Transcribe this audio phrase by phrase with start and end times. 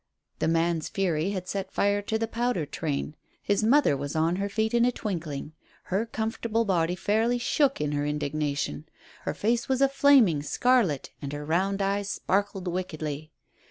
[0.39, 3.15] The man's fury had set fire to the powder train.
[3.43, 5.53] His mother was on her feet in a twinkling.
[5.93, 8.85] Her comfortable body fairly shook in her indignation.
[9.25, 13.31] Her face was a flaming scarlet, and her round eyes sparkled wickedly.